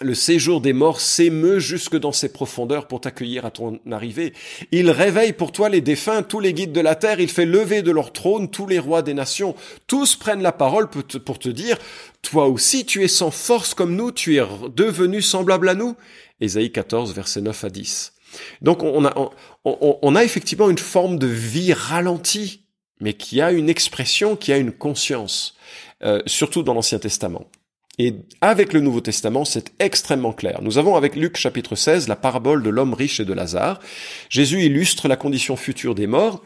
le 0.00 0.14
séjour 0.14 0.60
des 0.60 0.72
morts 0.72 1.00
s'émeut 1.00 1.58
jusque 1.58 1.96
dans 1.96 2.12
ses 2.12 2.32
profondeurs 2.32 2.88
pour 2.88 3.02
t'accueillir 3.02 3.44
à 3.44 3.50
ton 3.50 3.80
arrivée. 3.90 4.32
Il 4.72 4.90
réveille 4.90 5.34
pour 5.34 5.52
toi 5.52 5.68
les 5.68 5.82
défunts, 5.82 6.22
tous 6.22 6.40
les 6.40 6.54
guides 6.54 6.72
de 6.72 6.80
la 6.80 6.94
terre, 6.94 7.20
il 7.20 7.30
fait 7.30 7.44
lever 7.44 7.82
de 7.82 7.90
leur 7.90 8.12
trône 8.12 8.50
tous 8.50 8.66
les 8.66 8.78
rois 8.78 9.02
des 9.02 9.12
nations. 9.12 9.54
Tous 9.86 10.16
prennent 10.16 10.42
la 10.42 10.52
parole 10.52 10.88
pour 10.88 11.38
te, 11.38 11.48
dire, 11.50 11.76
toi 12.22 12.46
aussi 12.46 12.86
tu 12.86 13.04
es 13.04 13.08
sans 13.08 13.30
force 13.30 13.74
comme 13.74 13.94
nous, 13.94 14.10
tu 14.10 14.38
es 14.38 14.42
devenu 14.74 15.20
semblable 15.20 15.68
à 15.68 15.74
nous. 15.74 15.96
Ésaïe 16.40 16.72
14, 16.72 17.14
versets 17.14 17.42
9 17.42 17.64
à 17.64 17.68
10. 17.68 18.14
Donc 18.62 18.82
on 18.82 19.04
a, 19.04 19.14
on, 19.64 20.16
a 20.16 20.24
effectivement 20.24 20.70
une 20.70 20.78
forme 20.78 21.18
de 21.18 21.26
vie 21.26 21.74
ralentie, 21.74 22.64
mais 23.00 23.12
qui 23.14 23.42
a 23.42 23.52
une 23.52 23.68
expression, 23.68 24.36
qui 24.36 24.52
a 24.52 24.56
une 24.56 24.72
conscience, 24.72 25.56
euh, 26.02 26.22
surtout 26.26 26.62
dans 26.62 26.72
l'Ancien 26.72 26.98
Testament. 26.98 27.50
Et 28.02 28.14
avec 28.40 28.72
le 28.72 28.80
Nouveau 28.80 29.02
Testament, 29.02 29.44
c'est 29.44 29.74
extrêmement 29.78 30.32
clair. 30.32 30.60
Nous 30.62 30.78
avons 30.78 30.96
avec 30.96 31.16
Luc 31.16 31.36
chapitre 31.36 31.76
16 31.76 32.08
la 32.08 32.16
parabole 32.16 32.62
de 32.62 32.70
l'homme 32.70 32.94
riche 32.94 33.20
et 33.20 33.26
de 33.26 33.34
Lazare. 33.34 33.78
Jésus 34.30 34.62
illustre 34.62 35.06
la 35.06 35.16
condition 35.16 35.54
future 35.54 35.94
des 35.94 36.06
morts. 36.06 36.42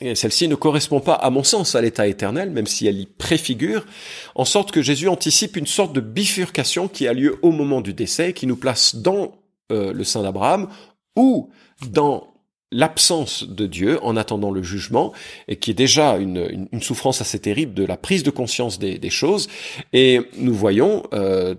Et 0.00 0.16
celle-ci 0.16 0.48
ne 0.48 0.56
correspond 0.56 0.98
pas, 0.98 1.14
à 1.14 1.30
mon 1.30 1.44
sens, 1.44 1.76
à 1.76 1.80
l'état 1.80 2.08
éternel, 2.08 2.50
même 2.50 2.66
si 2.66 2.88
elle 2.88 2.98
y 2.98 3.06
préfigure, 3.06 3.86
en 4.34 4.44
sorte 4.44 4.72
que 4.72 4.82
Jésus 4.82 5.06
anticipe 5.06 5.56
une 5.56 5.68
sorte 5.68 5.92
de 5.92 6.00
bifurcation 6.00 6.88
qui 6.88 7.06
a 7.06 7.12
lieu 7.12 7.38
au 7.42 7.52
moment 7.52 7.80
du 7.80 7.94
décès, 7.94 8.32
qui 8.32 8.48
nous 8.48 8.56
place 8.56 8.96
dans 8.96 9.36
euh, 9.70 9.92
le 9.92 10.02
sein 10.02 10.24
d'Abraham 10.24 10.68
ou 11.14 11.50
dans 11.86 12.33
l'absence 12.70 13.44
de 13.44 13.66
Dieu 13.66 13.98
en 14.02 14.16
attendant 14.16 14.50
le 14.50 14.62
jugement, 14.62 15.12
et 15.48 15.56
qui 15.56 15.70
est 15.70 15.74
déjà 15.74 16.16
une, 16.16 16.68
souffrance 16.80 17.20
assez 17.20 17.38
terrible 17.38 17.72
de 17.72 17.84
la 17.84 17.96
prise 17.96 18.22
de 18.22 18.30
conscience 18.30 18.78
des, 18.78 18.98
des 18.98 19.10
choses. 19.10 19.48
Et 19.92 20.20
nous 20.36 20.52
voyons, 20.52 21.04
euh, 21.12 21.54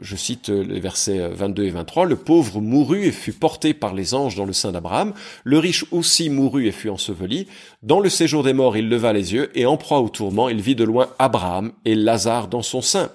je 0.00 0.14
cite 0.14 0.48
les 0.50 0.80
versets 0.80 1.28
22 1.28 1.64
et 1.64 1.70
23, 1.70 2.04
le 2.04 2.16
pauvre 2.16 2.60
mourut 2.60 3.06
et 3.06 3.12
fut 3.12 3.32
porté 3.32 3.74
par 3.74 3.94
les 3.94 4.14
anges 4.14 4.36
dans 4.36 4.44
le 4.44 4.52
sein 4.52 4.72
d'Abraham, 4.72 5.14
le 5.44 5.58
riche 5.58 5.86
aussi 5.90 6.30
mourut 6.30 6.66
et 6.66 6.72
fut 6.72 6.90
enseveli. 6.90 7.46
Dans 7.82 8.00
le 8.00 8.08
séjour 8.08 8.42
des 8.42 8.52
morts, 8.52 8.76
il 8.76 8.88
leva 8.88 9.12
les 9.12 9.32
yeux, 9.32 9.50
et 9.54 9.66
en 9.66 9.76
proie 9.76 10.00
au 10.00 10.08
tourment, 10.08 10.48
il 10.48 10.60
vit 10.60 10.76
de 10.76 10.84
loin 10.84 11.08
Abraham 11.18 11.72
et 11.84 11.94
Lazare 11.94 12.48
dans 12.48 12.62
son 12.62 12.82
sein. 12.82 13.10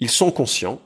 Ils 0.00 0.10
sont 0.10 0.30
conscients 0.30 0.80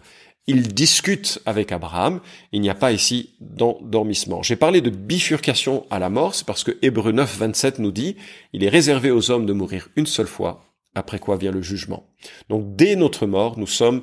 il 0.47 0.68
discute 0.75 1.40
avec 1.47 1.73
Abraham. 1.73 2.20
Il 2.52 2.61
n'y 2.61 2.70
a 2.70 2.75
pas 2.75 2.92
ici 2.92 3.30
d'endormissement. 3.40 4.42
J'ai 4.42 4.56
parlé 4.56 4.80
de 4.80 4.90
bifurcation 4.90 5.87
à 5.90 5.99
la 5.99 6.11
mort, 6.11 6.35
c'est 6.35 6.47
parce 6.47 6.64
que 6.64 6.76
Hébreu 6.82 7.12
9, 7.12 7.38
27 7.38 7.78
nous 7.78 7.92
dit, 7.92 8.16
il 8.52 8.64
est 8.64 8.68
réservé 8.68 9.11
aux 9.11 9.30
hommes 9.30 9.47
de 9.47 9.52
mourir 9.52 9.88
une 9.97 10.06
seule 10.06 10.26
fois, 10.26 10.64
après 10.94 11.18
quoi 11.18 11.37
vient 11.37 11.52
le 11.52 11.62
jugement. 11.62 12.09
Donc 12.49 12.76
dès 12.76 12.97
notre 12.97 13.26
mort, 13.26 13.59
nous 13.59 13.66
sommes 13.66 14.02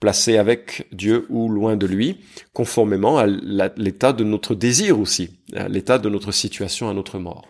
placés 0.00 0.36
avec 0.36 0.86
Dieu 0.92 1.26
ou 1.30 1.48
loin 1.48 1.76
de 1.76 1.86
lui, 1.86 2.18
conformément 2.52 3.18
à 3.18 3.26
l'état 3.26 4.12
de 4.12 4.24
notre 4.24 4.54
désir 4.54 5.00
aussi, 5.00 5.30
à 5.54 5.68
l'état 5.68 5.98
de 5.98 6.08
notre 6.08 6.32
situation 6.32 6.90
à 6.90 6.94
notre 6.94 7.18
mort. 7.18 7.46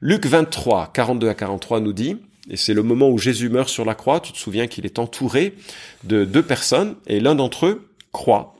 Luc 0.00 0.26
23, 0.26 0.92
42 0.92 1.28
à 1.28 1.34
43 1.34 1.80
nous 1.80 1.94
dit, 1.94 2.18
et 2.48 2.56
c'est 2.56 2.74
le 2.74 2.82
moment 2.82 3.08
où 3.08 3.18
Jésus 3.18 3.48
meurt 3.48 3.68
sur 3.68 3.84
la 3.84 3.94
croix. 3.94 4.20
Tu 4.20 4.32
te 4.32 4.38
souviens 4.38 4.66
qu'il 4.66 4.86
est 4.86 4.98
entouré 4.98 5.54
de 6.04 6.24
deux 6.24 6.42
personnes 6.42 6.96
et 7.06 7.20
l'un 7.20 7.34
d'entre 7.34 7.66
eux 7.66 7.90
croit. 8.12 8.54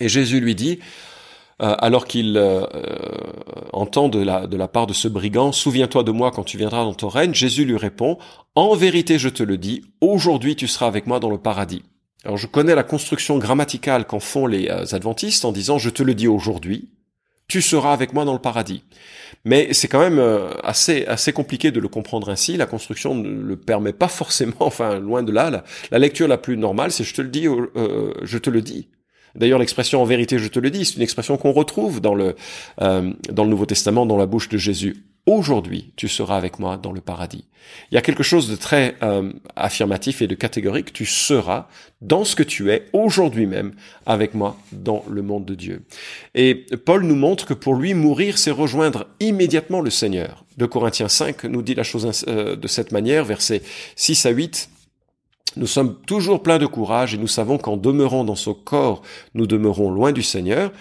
Et 0.00 0.08
Jésus 0.08 0.40
lui 0.40 0.54
dit, 0.54 0.78
euh, 1.62 1.74
alors 1.78 2.06
qu'il 2.06 2.36
euh, 2.36 2.64
entend 3.72 4.08
de 4.08 4.20
la, 4.20 4.46
de 4.46 4.56
la 4.56 4.68
part 4.68 4.86
de 4.86 4.92
ce 4.92 5.08
brigand, 5.08 5.52
Souviens-toi 5.52 6.02
de 6.02 6.10
moi 6.10 6.30
quand 6.30 6.44
tu 6.44 6.58
viendras 6.58 6.84
dans 6.84 6.94
ton 6.94 7.08
règne, 7.08 7.34
Jésus 7.34 7.64
lui 7.64 7.76
répond, 7.76 8.18
En 8.54 8.74
vérité 8.74 9.18
je 9.18 9.28
te 9.28 9.42
le 9.42 9.58
dis, 9.58 9.84
aujourd'hui 10.00 10.56
tu 10.56 10.68
seras 10.68 10.86
avec 10.86 11.06
moi 11.06 11.20
dans 11.20 11.30
le 11.30 11.38
paradis. 11.38 11.82
Alors 12.24 12.36
je 12.36 12.46
connais 12.46 12.74
la 12.74 12.84
construction 12.84 13.38
grammaticale 13.38 14.06
qu'en 14.06 14.20
font 14.20 14.46
les 14.46 14.68
euh, 14.68 14.84
adventistes 14.92 15.44
en 15.44 15.52
disant 15.52 15.78
Je 15.78 15.90
te 15.90 16.02
le 16.02 16.14
dis 16.14 16.28
aujourd'hui, 16.28 16.88
tu 17.52 17.60
seras 17.60 17.92
avec 17.92 18.14
moi 18.14 18.24
dans 18.24 18.32
le 18.32 18.38
paradis. 18.38 18.82
Mais 19.44 19.74
c'est 19.74 19.86
quand 19.86 20.00
même 20.00 20.18
euh, 20.18 20.54
assez 20.62 21.04
assez 21.04 21.34
compliqué 21.34 21.70
de 21.70 21.80
le 21.80 21.88
comprendre 21.88 22.30
ainsi. 22.30 22.56
La 22.56 22.64
construction 22.64 23.14
ne 23.14 23.28
le 23.28 23.56
permet 23.56 23.92
pas 23.92 24.08
forcément. 24.20 24.54
Enfin, 24.60 24.98
loin 24.98 25.22
de 25.22 25.32
là. 25.32 25.62
La, 25.90 25.98
lecture 25.98 26.28
la 26.28 26.38
plus 26.38 26.56
normale, 26.56 26.92
c'est 26.92 27.04
je 27.04 27.12
te 27.12 27.20
le 27.20 27.28
dis, 27.28 27.46
euh, 27.46 28.14
je 28.22 28.38
te 28.38 28.48
le 28.48 28.62
dis. 28.62 28.88
D'ailleurs, 29.34 29.58
l'expression 29.58 30.00
en 30.00 30.06
vérité, 30.06 30.38
je 30.38 30.48
te 30.48 30.58
le 30.60 30.70
dis, 30.70 30.86
c'est 30.86 30.96
une 30.96 31.02
expression 31.02 31.36
qu'on 31.36 31.52
retrouve 31.52 32.00
dans 32.00 32.14
le 32.14 32.36
euh, 32.80 33.12
dans 33.30 33.44
le 33.44 33.50
Nouveau 33.50 33.66
Testament, 33.66 34.06
dans 34.06 34.16
la 34.16 34.26
bouche 34.26 34.48
de 34.48 34.56
Jésus 34.56 35.04
aujourd'hui 35.26 35.92
tu 35.96 36.08
seras 36.08 36.36
avec 36.36 36.58
moi 36.58 36.76
dans 36.76 36.92
le 36.92 37.00
paradis. 37.00 37.44
Il 37.90 37.94
y 37.94 37.98
a 37.98 38.02
quelque 38.02 38.22
chose 38.22 38.48
de 38.48 38.56
très 38.56 38.96
euh, 39.02 39.32
affirmatif 39.56 40.22
et 40.22 40.26
de 40.26 40.34
catégorique, 40.34 40.92
tu 40.92 41.06
seras 41.06 41.68
dans 42.00 42.24
ce 42.24 42.34
que 42.34 42.42
tu 42.42 42.70
es 42.72 42.88
aujourd'hui 42.92 43.46
même 43.46 43.72
avec 44.06 44.34
moi 44.34 44.56
dans 44.72 45.04
le 45.08 45.22
monde 45.22 45.44
de 45.44 45.54
Dieu. 45.54 45.84
Et 46.34 46.54
Paul 46.54 47.04
nous 47.04 47.14
montre 47.14 47.46
que 47.46 47.54
pour 47.54 47.74
lui, 47.74 47.94
mourir, 47.94 48.38
c'est 48.38 48.50
rejoindre 48.50 49.06
immédiatement 49.20 49.80
le 49.80 49.90
Seigneur. 49.90 50.44
De 50.56 50.66
Corinthiens 50.66 51.08
5 51.08 51.44
nous 51.44 51.62
dit 51.62 51.74
la 51.74 51.84
chose 51.84 52.24
euh, 52.28 52.56
de 52.56 52.68
cette 52.68 52.92
manière, 52.92 53.24
versets 53.24 53.62
6 53.96 54.26
à 54.26 54.30
8. 54.30 54.68
Nous 55.56 55.66
sommes 55.66 55.98
toujours 56.06 56.42
pleins 56.42 56.58
de 56.58 56.66
courage 56.66 57.14
et 57.14 57.18
nous 57.18 57.28
savons 57.28 57.58
qu'en 57.58 57.76
demeurant 57.76 58.24
dans 58.24 58.36
ce 58.36 58.50
corps, 58.50 59.02
nous 59.34 59.46
demeurons 59.46 59.90
loin 59.90 60.12
du 60.12 60.22
Seigneur. 60.22 60.72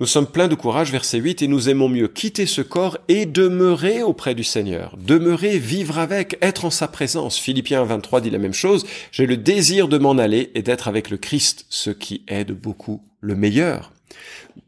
Nous 0.00 0.06
sommes 0.06 0.26
pleins 0.26 0.48
de 0.48 0.56
courage, 0.56 0.90
verset 0.90 1.18
8, 1.18 1.42
et 1.42 1.46
nous 1.46 1.68
aimons 1.68 1.88
mieux 1.88 2.08
quitter 2.08 2.46
ce 2.46 2.62
corps 2.62 2.98
et 3.06 3.26
demeurer 3.26 4.02
auprès 4.02 4.34
du 4.34 4.42
Seigneur. 4.42 4.96
Demeurer, 4.98 5.56
vivre 5.56 6.00
avec, 6.00 6.36
être 6.42 6.64
en 6.64 6.70
sa 6.70 6.88
présence. 6.88 7.38
Philippiens 7.38 7.84
23 7.84 8.20
dit 8.20 8.30
la 8.30 8.38
même 8.38 8.54
chose. 8.54 8.84
J'ai 9.12 9.26
le 9.26 9.36
désir 9.36 9.86
de 9.86 9.96
m'en 9.98 10.18
aller 10.18 10.50
et 10.56 10.62
d'être 10.62 10.88
avec 10.88 11.10
le 11.10 11.16
Christ, 11.16 11.66
ce 11.68 11.90
qui 11.90 12.24
aide 12.26 12.50
beaucoup 12.50 13.04
le 13.20 13.36
meilleur. 13.36 13.92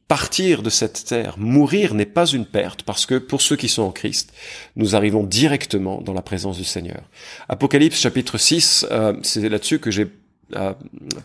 Partir 0.06 0.62
de 0.62 0.70
cette 0.70 1.06
terre, 1.06 1.34
mourir 1.38 1.94
n'est 1.94 2.06
pas 2.06 2.26
une 2.26 2.46
perte 2.46 2.84
parce 2.84 3.04
que 3.04 3.18
pour 3.18 3.42
ceux 3.42 3.56
qui 3.56 3.68
sont 3.68 3.82
en 3.82 3.90
Christ, 3.90 4.32
nous 4.76 4.94
arrivons 4.94 5.24
directement 5.24 6.00
dans 6.02 6.14
la 6.14 6.22
présence 6.22 6.56
du 6.56 6.62
Seigneur. 6.62 7.02
Apocalypse 7.48 7.98
chapitre 7.98 8.38
6, 8.38 8.86
euh, 8.92 9.14
c'est 9.22 9.48
là-dessus 9.48 9.80
que 9.80 9.90
j'ai 9.90 10.06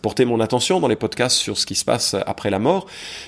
porter 0.02 0.24
mon 0.24 0.40
attention 0.40 0.80
dans 0.80 0.88
les 0.88 0.96
podcasts 0.96 1.36
sur 1.36 1.56
ce 1.56 1.64
qui 1.64 1.74
se 1.74 1.84
passe 1.84 2.16
après 2.26 2.50
la 2.50 2.58
mort, 2.58 2.86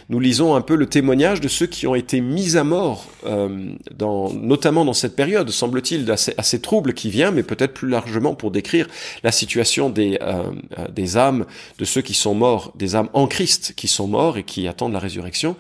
nous 0.09 0.19
lisons 0.19 0.55
un 0.55 0.61
peu 0.61 0.75
le 0.75 0.87
témoignage 0.87 1.41
de 1.41 1.49
ceux 1.49 1.67
qui 1.67 1.87
ont 1.87 1.95
été 1.95 2.21
mis 2.21 2.57
à 2.57 2.65
mort, 2.65 3.07
euh, 3.27 3.71
dans, 3.95 4.33
notamment 4.33 4.85
dans 4.85 4.93
cette 4.93 5.17
période, 5.17 5.49
semble-t-il, 5.51 6.11
assez, 6.11 6.35
assez 6.37 6.61
trouble 6.61 6.95
qui 6.95 7.11
vient, 7.11 7.31
mais 7.31 7.43
peut-être 7.43 7.75
plus 7.75 7.89
largement 7.89 8.35
pour 8.35 8.51
décrire 8.51 8.89
la 9.23 9.33
situation 9.33 9.91
des, 9.91 10.19
euh, 10.23 10.45
euh, 10.79 10.89
des 10.89 11.17
âmes 11.17 11.47
de 11.79 11.85
ceux 11.85 12.03
qui 12.03 12.15
sont 12.15 12.35
morts, 12.35 12.73
des 12.75 12.97
âmes 12.97 13.09
en 13.13 13.27
Christ 13.27 13.75
qui 13.77 13.89
sont 13.89 14.09
morts 14.09 14.39
et 14.39 14.43
qui 14.43 14.67
attendent 14.69 14.93
la 14.93 14.99
résurrection. 14.99 15.57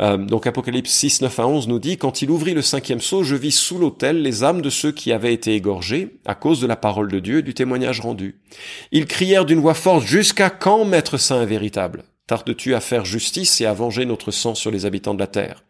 Euh, 0.00 0.16
donc 0.16 0.46
Apocalypse 0.46 0.90
6, 0.90 1.22
9 1.22 1.38
à 1.38 1.46
11 1.46 1.68
nous 1.68 1.78
dit, 1.78 1.98
Quand 1.98 2.22
il 2.22 2.30
ouvrit 2.30 2.54
le 2.54 2.62
cinquième 2.62 3.00
sceau, 3.00 3.22
je 3.22 3.36
vis 3.36 3.52
sous 3.52 3.78
l'autel 3.78 4.22
les 4.22 4.44
âmes 4.44 4.62
de 4.62 4.70
ceux 4.70 4.92
qui 4.92 5.12
avaient 5.12 5.34
été 5.34 5.54
égorgés 5.54 6.16
à 6.24 6.34
cause 6.34 6.60
de 6.60 6.66
la 6.66 6.76
parole 6.76 7.10
de 7.10 7.18
Dieu 7.20 7.38
et 7.38 7.42
du 7.42 7.54
témoignage 7.54 8.00
rendu. 8.00 8.40
Ils 8.92 9.06
crièrent 9.06 9.44
d'une 9.44 9.60
voix 9.60 9.74
forte, 9.74 10.04
Jusqu'à 10.06 10.50
quand, 10.50 10.84
Maître 10.84 11.18
saint 11.18 11.44
véritable? 11.44 12.04
Tardes-tu 12.26 12.74
à 12.74 12.80
faire 12.80 13.04
justice 13.04 13.60
et 13.60 13.66
à 13.66 13.74
venger 13.74 14.04
notre 14.04 14.30
sang 14.30 14.54
sur 14.54 14.70
les 14.70 14.86
habitants 14.86 15.14
de 15.14 15.18
la 15.18 15.26
terre? 15.26 15.64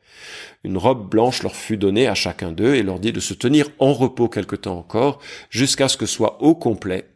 Une 0.62 0.76
robe 0.76 1.08
blanche 1.08 1.42
leur 1.42 1.56
fut 1.56 1.78
donnée 1.78 2.06
à 2.06 2.14
chacun 2.14 2.52
d'eux 2.52 2.74
et 2.74 2.82
leur 2.82 3.00
dit 3.00 3.12
de 3.12 3.20
se 3.20 3.32
tenir 3.32 3.68
en 3.78 3.94
repos 3.94 4.28
quelque 4.28 4.56
temps 4.56 4.78
encore, 4.78 5.18
jusqu'à 5.48 5.88
ce 5.88 5.96
que 5.96 6.06
soit 6.06 6.42
au 6.42 6.54
complet 6.54 7.08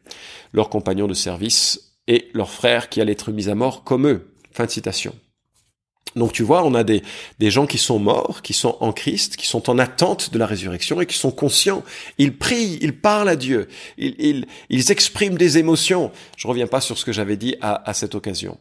leurs 0.54 0.70
compagnons 0.70 1.08
de 1.08 1.14
service 1.14 1.94
et 2.06 2.30
leurs 2.32 2.50
frères 2.50 2.88
qui 2.88 3.00
allaient 3.00 3.12
être 3.12 3.32
mis 3.32 3.48
à 3.48 3.54
mort 3.54 3.84
comme 3.84 4.06
eux. 4.06 4.30
Fin 4.52 4.64
de 4.64 4.70
citation. 4.70 5.14
Donc 6.16 6.32
tu 6.32 6.42
vois, 6.42 6.64
on 6.64 6.74
a 6.74 6.84
des, 6.84 7.02
des 7.38 7.50
gens 7.50 7.66
qui 7.66 7.78
sont 7.78 7.98
morts, 7.98 8.42
qui 8.42 8.52
sont 8.52 8.76
en 8.80 8.92
Christ, 8.92 9.36
qui 9.36 9.46
sont 9.46 9.68
en 9.68 9.78
attente 9.78 10.32
de 10.32 10.38
la 10.38 10.46
résurrection 10.46 11.00
et 11.00 11.06
qui 11.06 11.16
sont 11.16 11.32
conscients. 11.32 11.82
Ils 12.18 12.36
prient, 12.36 12.78
ils 12.80 12.96
parlent 12.96 13.28
à 13.28 13.36
Dieu, 13.36 13.68
ils, 13.98 14.14
ils, 14.18 14.46
ils 14.70 14.92
expriment 14.92 15.36
des 15.36 15.58
émotions. 15.58 16.12
Je 16.36 16.46
reviens 16.46 16.66
pas 16.66 16.80
sur 16.80 16.98
ce 16.98 17.04
que 17.04 17.12
j'avais 17.12 17.36
dit 17.36 17.56
à, 17.60 17.88
à, 17.88 17.94
cette 17.94 18.14
occasion. 18.14 18.58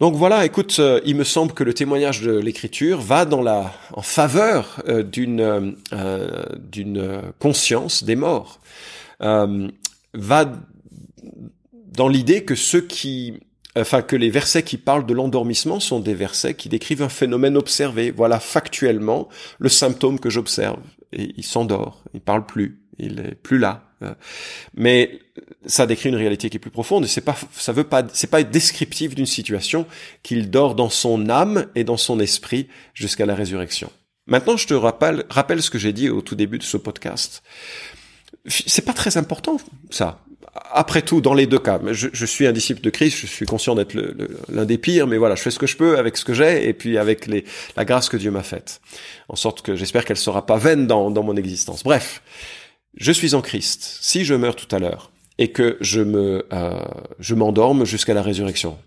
Donc 0.00 0.14
voilà, 0.14 0.44
écoute, 0.44 0.76
euh, 0.78 1.00
il 1.04 1.16
me 1.16 1.24
semble 1.24 1.52
que 1.52 1.64
le 1.64 1.74
témoignage 1.74 2.22
de 2.22 2.32
l'Écriture 2.32 3.00
va 3.00 3.24
dans 3.24 3.42
la, 3.42 3.72
en 3.92 4.02
faveur 4.02 4.80
euh, 4.88 5.02
d'une 5.02 5.76
euh, 5.92 6.44
d'une 6.58 7.22
conscience 7.38 8.04
des 8.04 8.14
morts, 8.16 8.60
va 9.20 10.52
dans 11.98 12.08
l'idée 12.08 12.44
que 12.44 12.54
ceux 12.54 12.80
qui 12.80 13.40
enfin 13.80 14.02
que 14.02 14.16
les 14.16 14.30
versets 14.30 14.62
qui 14.62 14.76
parlent 14.76 15.06
de 15.06 15.14
l'endormissement 15.14 15.80
sont 15.80 16.00
des 16.00 16.14
versets 16.14 16.54
qui 16.54 16.68
décrivent 16.68 17.02
un 17.02 17.08
phénomène 17.08 17.56
observé. 17.56 18.10
Voilà 18.10 18.40
factuellement 18.40 19.28
le 19.58 19.68
symptôme 19.68 20.18
que 20.18 20.30
j'observe. 20.30 20.80
Et 21.12 21.32
il 21.36 21.44
s'endort, 21.44 22.02
il 22.14 22.20
parle 22.20 22.44
plus, 22.46 22.80
il 22.98 23.20
est 23.20 23.34
plus 23.34 23.58
là. 23.58 23.84
Mais 24.74 25.18
ça 25.66 25.86
décrit 25.86 26.08
une 26.08 26.14
réalité 26.14 26.50
qui 26.50 26.56
est 26.56 26.60
plus 26.60 26.70
profonde 26.70 27.06
c'est 27.06 27.20
pas, 27.20 27.36
ça 27.52 27.72
veut 27.72 27.84
pas, 27.84 28.04
c'est 28.12 28.30
pas 28.30 28.42
descriptif 28.44 29.14
d'une 29.14 29.26
situation 29.26 29.86
qu'il 30.22 30.50
dort 30.50 30.76
dans 30.76 30.90
son 30.90 31.28
âme 31.28 31.66
et 31.74 31.82
dans 31.82 31.96
son 31.96 32.20
esprit 32.20 32.68
jusqu'à 32.94 33.26
la 33.26 33.34
résurrection. 33.34 33.90
Maintenant, 34.26 34.56
je 34.56 34.66
te 34.66 34.74
rappelle, 34.74 35.24
rappelle 35.30 35.62
ce 35.62 35.70
que 35.70 35.78
j'ai 35.78 35.92
dit 35.92 36.10
au 36.10 36.20
tout 36.20 36.36
début 36.36 36.58
de 36.58 36.62
ce 36.62 36.76
podcast. 36.76 37.42
C'est 38.46 38.84
pas 38.84 38.92
très 38.92 39.16
important, 39.16 39.58
ça 39.90 40.22
après 40.72 41.02
tout, 41.02 41.20
dans 41.20 41.34
les 41.34 41.46
deux 41.46 41.58
cas, 41.58 41.80
je, 41.92 42.08
je, 42.12 42.26
suis 42.26 42.46
un 42.46 42.52
disciple 42.52 42.80
de 42.80 42.90
Christ, 42.90 43.18
je 43.18 43.26
suis 43.26 43.46
conscient 43.46 43.74
d'être 43.74 43.94
l'un 44.48 44.64
des 44.64 44.78
pires, 44.78 45.06
mais 45.06 45.16
voilà, 45.16 45.34
je 45.34 45.42
fais 45.42 45.50
ce 45.50 45.58
que 45.58 45.66
je 45.66 45.76
peux 45.76 45.98
avec 45.98 46.16
ce 46.16 46.24
que 46.24 46.34
j'ai 46.34 46.68
et 46.68 46.72
puis 46.72 46.98
avec 46.98 47.26
la 47.76 47.84
grâce 47.84 48.08
que 48.08 48.16
Dieu 48.16 48.30
m'a 48.30 48.42
faite, 48.42 48.80
en 49.28 49.36
sorte 49.36 49.62
que 49.62 49.76
j'espère 49.76 50.04
qu'elle 50.04 50.16
sera 50.16 50.46
pas 50.46 50.56
vaine 50.56 50.86
dans, 50.86 51.10
dans 51.10 51.22
mon 51.22 51.36
existence. 51.36 51.82
Bref, 51.82 52.22
je 52.96 53.12
suis 53.12 53.34
en 53.34 53.40
Christ. 53.40 53.98
Si 54.00 54.24
je 54.24 54.34
meurs 54.34 54.56
tout 54.56 54.74
à 54.74 54.78
l'heure 54.78 55.10
et 55.38 55.52
que 55.52 55.76
je 55.80 56.00
me, 56.00 56.46
euh, 56.52 56.80
je 57.20 57.34
m'endorme 57.34 57.84
jusqu'à 57.84 58.14
la 58.14 58.22
résurrection, 58.22 58.78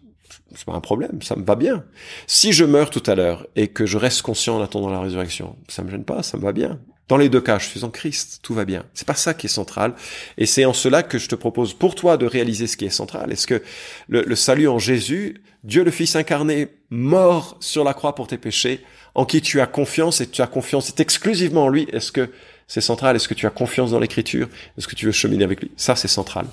c'est 0.56 0.66
pas 0.66 0.74
un 0.74 0.82
problème, 0.82 1.22
ça 1.22 1.36
me 1.36 1.44
va 1.44 1.56
bien. 1.56 1.86
Si 2.28 2.52
je 2.52 2.66
meurs 2.66 2.90
tout 2.90 3.04
à 3.06 3.16
l'heure 3.16 3.48
et 3.56 3.70
que 3.70 3.86
je 3.86 3.98
reste 3.98 4.22
conscient 4.22 4.58
en 4.58 4.62
attendant 4.62 4.90
la 4.90 5.00
résurrection, 5.00 5.56
ça 5.68 5.84
me 5.84 5.92
gêne 5.92 6.04
pas, 6.04 6.24
ça 6.24 6.38
me 6.38 6.44
va 6.44 6.52
bien. 6.52 6.80
Dans 7.12 7.18
les 7.18 7.28
deux 7.28 7.42
cas, 7.42 7.60
je 7.60 7.66
suis 7.66 7.84
en 7.84 7.90
Christ, 7.90 8.40
tout 8.42 8.54
va 8.54 8.64
bien. 8.64 8.86
C'est 8.94 9.06
pas 9.06 9.16
ça 9.16 9.34
qui 9.34 9.48
est 9.48 9.50
central. 9.50 9.96
Et 10.38 10.46
c'est 10.46 10.64
en 10.64 10.72
cela 10.72 11.04
que 11.04 11.18
je 11.18 11.28
te 11.28 11.36
propose 11.36 11.74
pour 11.74 11.94
toi 11.94 12.16
de 12.16 12.26
réaliser 12.26 12.68
ce 12.68 12.78
qui 12.78 12.86
est 12.86 12.90
central. 12.90 13.34
Est-ce 13.34 13.48
que 13.48 13.62
le, 14.08 14.24
le, 14.26 14.36
salut 14.38 14.70
en 14.70 14.80
Jésus, 14.80 15.42
Dieu 15.66 15.84
le 15.84 15.92
Fils 15.92 16.16
incarné, 16.16 16.70
mort 16.90 17.58
sur 17.60 17.84
la 17.84 17.94
croix 17.94 18.16
pour 18.16 18.28
tes 18.28 18.38
péchés, 18.38 18.80
en 19.14 19.26
qui 19.26 19.42
tu 19.42 19.60
as 19.60 19.68
confiance 19.68 20.22
et 20.22 20.28
tu 20.28 20.42
as 20.42 20.48
confiance, 20.48 20.86
c'est 20.86 21.02
exclusivement 21.02 21.66
en 21.66 21.68
lui. 21.68 21.86
Est-ce 21.92 22.14
que 22.14 22.32
c'est 22.66 22.80
central? 22.80 23.18
Est-ce 23.18 23.28
que 23.28 23.34
tu 23.34 23.46
as 23.46 23.50
confiance 23.50 23.92
dans 23.92 24.00
l'écriture? 24.00 24.48
Est-ce 24.78 24.88
que 24.88 24.96
tu 24.96 25.06
veux 25.06 25.12
cheminer 25.12 25.44
avec 25.44 25.60
lui? 25.60 25.72
Ça, 25.76 25.98
c'est 25.98 26.08
central. 26.08 26.46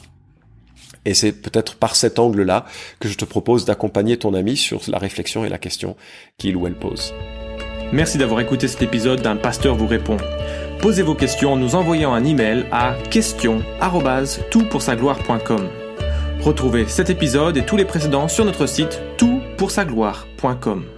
Et 1.05 1.15
c'est 1.15 1.31
peut-être 1.31 1.77
par 1.77 1.95
cet 1.95 2.19
angle-là 2.19 2.67
que 2.99 3.09
je 3.09 3.15
te 3.15 3.25
propose 3.25 3.65
d'accompagner 3.65 4.17
ton 4.17 4.35
ami 4.35 4.57
sur 4.57 4.81
la 4.89 4.99
réflexion 4.99 5.45
et 5.45 5.49
la 5.49 5.59
question 5.59 5.97
qu'il 6.37 6.57
ou 6.57 6.67
elle 6.67 6.75
pose. 6.75 7.15
Merci 7.93 8.19
d'avoir 8.19 8.41
écouté 8.41 8.69
cet 8.69 8.83
épisode 8.83 9.23
d'un 9.23 9.37
pasteur 9.37 9.75
vous 9.75 9.87
répond. 9.87 10.19
Posez 10.81 11.03
vos 11.03 11.15
questions 11.15 11.55
en 11.55 11.57
nous 11.57 11.75
envoyant 11.75 12.13
un 12.13 12.25
email 12.25 12.67
à 12.71 12.95
question@toutpoursagloire.com. 13.11 15.69
Retrouvez 16.41 16.87
cet 16.87 17.11
épisode 17.11 17.57
et 17.57 17.65
tous 17.65 17.77
les 17.77 17.85
précédents 17.85 18.29
sur 18.29 18.45
notre 18.45 18.67
site 18.67 19.01
toutpoursagloire.com. 19.17 20.98